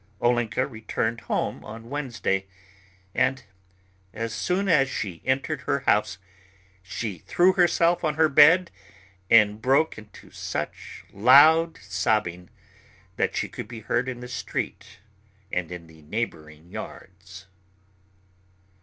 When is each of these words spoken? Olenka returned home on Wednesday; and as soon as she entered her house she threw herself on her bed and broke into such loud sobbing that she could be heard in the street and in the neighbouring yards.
Olenka 0.19 0.65
returned 0.65 1.21
home 1.21 1.63
on 1.63 1.91
Wednesday; 1.91 2.47
and 3.13 3.43
as 4.13 4.33
soon 4.33 4.67
as 4.67 4.89
she 4.89 5.21
entered 5.25 5.61
her 5.61 5.81
house 5.81 6.17
she 6.81 7.19
threw 7.19 7.53
herself 7.53 8.03
on 8.03 8.15
her 8.15 8.27
bed 8.27 8.71
and 9.29 9.61
broke 9.61 9.99
into 9.99 10.31
such 10.31 11.05
loud 11.13 11.77
sobbing 11.83 12.49
that 13.17 13.35
she 13.35 13.47
could 13.47 13.67
be 13.67 13.81
heard 13.81 14.09
in 14.09 14.21
the 14.21 14.27
street 14.27 15.01
and 15.51 15.71
in 15.71 15.85
the 15.85 16.01
neighbouring 16.01 16.71
yards. 16.71 17.45